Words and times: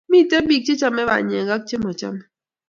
Miten 0.11 0.43
pik 0.49 0.63
che 0.65 0.73
chame 0.79 1.01
nywaek 1.05 1.49
ak 1.55 1.61
che 1.67 1.75
machame. 1.83 2.21